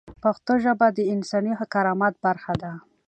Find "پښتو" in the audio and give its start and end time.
0.23-0.53